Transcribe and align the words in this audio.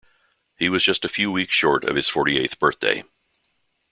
He 0.57 0.67
was 0.67 0.83
just 0.83 1.05
a 1.05 1.07
few 1.07 1.31
weeks 1.31 1.53
short 1.53 1.83
of 1.83 1.95
his 1.95 2.07
forty-eighth 2.09 2.57
birthday. 2.57 3.03